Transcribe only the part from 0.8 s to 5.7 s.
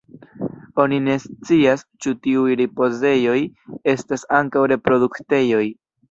Oni ne scias ĉu tiuj ripozejoj estas ankaŭ reproduktejoj.